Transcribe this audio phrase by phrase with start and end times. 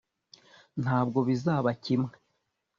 [0.81, 2.13] ntabwo bizaba kimwe